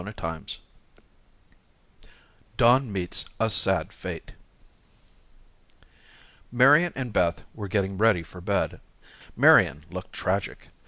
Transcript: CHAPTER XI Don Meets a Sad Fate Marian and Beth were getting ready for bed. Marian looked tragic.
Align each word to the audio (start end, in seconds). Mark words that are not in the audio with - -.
CHAPTER 0.03 0.47
XI 0.53 0.57
Don 2.57 2.91
Meets 2.91 3.25
a 3.39 3.51
Sad 3.51 3.93
Fate 3.93 4.31
Marian 6.51 6.91
and 6.95 7.13
Beth 7.13 7.43
were 7.53 7.67
getting 7.67 7.99
ready 7.99 8.23
for 8.23 8.41
bed. 8.41 8.81
Marian 9.35 9.83
looked 9.91 10.11
tragic. 10.11 10.69